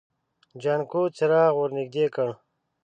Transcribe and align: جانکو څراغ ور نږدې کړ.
جانکو 0.61 1.01
څراغ 1.15 1.51
ور 1.57 1.69
نږدې 1.77 2.05
کړ. 2.15 2.29